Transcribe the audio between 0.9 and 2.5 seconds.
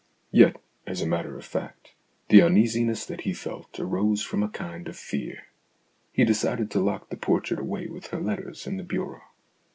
a matter of fact, the